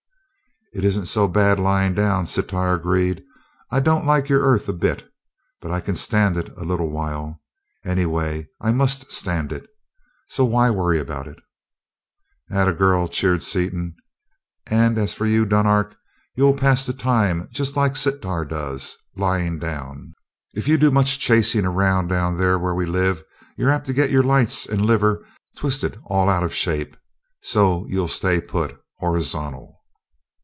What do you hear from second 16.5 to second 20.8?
pass the time just like Sitar does lying down. If you